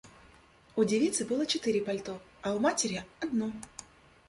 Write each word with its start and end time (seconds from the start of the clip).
У 0.75 0.83
девицы 0.83 1.25
было 1.25 1.45
четыре 1.45 1.79
пальто, 1.81 2.19
а 2.41 2.55
у 2.55 2.59
матери 2.59 3.05
одно. 3.19 3.51